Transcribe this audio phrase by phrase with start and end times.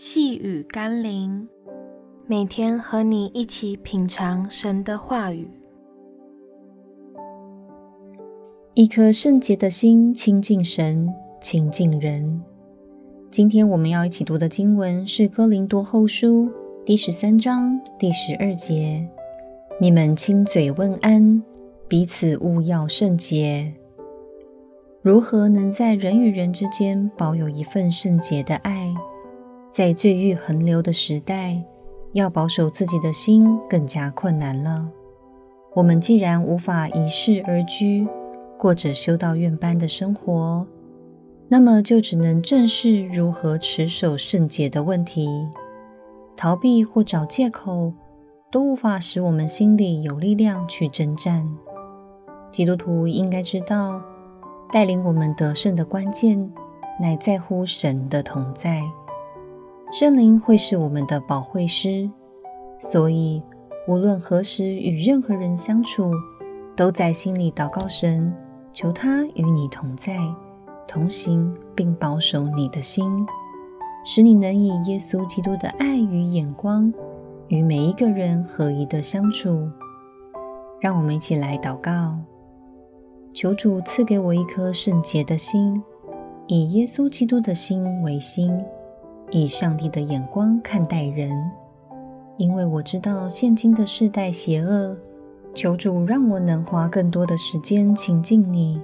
[0.00, 1.48] 细雨甘霖，
[2.28, 5.50] 每天和你一起品尝神的话语。
[8.74, 12.40] 一颗圣洁的心，亲近神，亲近人。
[13.28, 16.44] 今天我们要一起读的经文是《哥林多后书》
[16.86, 19.04] 第十三章第十二节
[19.82, 21.42] ：“你们亲嘴问安，
[21.88, 23.74] 彼此务要圣洁。”
[25.02, 28.94] 如何能在人与人之间保有一份圣洁的爱？
[29.70, 31.62] 在罪欲横流的时代，
[32.12, 34.88] 要保守自己的心更加困难了。
[35.74, 38.08] 我们既然无法一世而居，
[38.58, 40.66] 过着修道院般的生活，
[41.48, 45.28] 那么就只能正视如何持守圣洁的问题。
[46.36, 47.92] 逃避或找借口，
[48.50, 51.46] 都无法使我们心里有力量去征战。
[52.50, 54.00] 基督徒应该知道，
[54.72, 56.48] 带领我们得胜的关键，
[56.98, 58.82] 乃在乎神的同在。
[59.90, 62.10] 圣灵会是我们的保惠师，
[62.78, 63.42] 所以
[63.86, 66.12] 无论何时与任何人相处，
[66.76, 68.30] 都在心里祷告神，
[68.70, 70.18] 求他与你同在、
[70.86, 73.26] 同行，并保守你的心，
[74.04, 76.92] 使你能以耶稣基督的爱与眼光，
[77.48, 79.70] 与每一个人合一的相处。
[80.80, 82.14] 让我们一起来祷告，
[83.32, 85.82] 求主赐给我一颗圣洁的心，
[86.46, 88.52] 以耶稣基督的心为心。
[89.30, 91.30] 以上帝的眼光看待人，
[92.36, 94.96] 因为我知道现今的世代邪恶。
[95.54, 98.80] 求主让我能花更多的时间亲近你，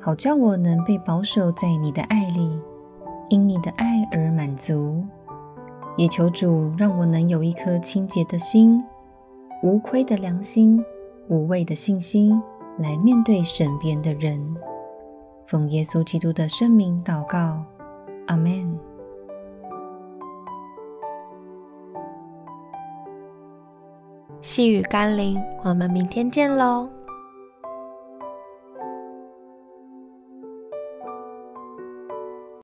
[0.00, 2.58] 好叫我能被保守在你的爱里，
[3.28, 5.04] 因你的爱而满足。
[5.96, 8.82] 也求主让我能有一颗清洁的心，
[9.62, 10.82] 无愧的良心，
[11.28, 12.40] 无畏的信心，
[12.78, 14.56] 来面对身边的人。
[15.46, 17.62] 奉耶稣基督的圣名祷告，
[18.28, 18.87] 阿们。
[24.40, 26.88] 细雨甘霖，我们明天见喽。